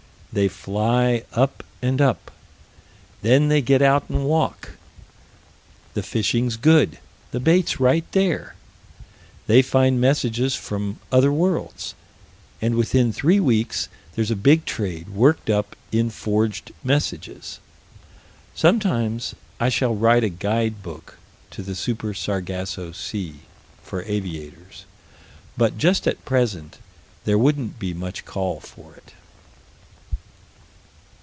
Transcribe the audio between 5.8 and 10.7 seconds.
The fishing's good: the bait's right there. They find messages